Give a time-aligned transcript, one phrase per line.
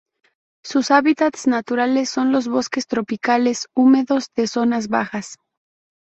[0.65, 5.37] Sus hábitats naturales son los bosques tropicales húmedos de zonas bajas.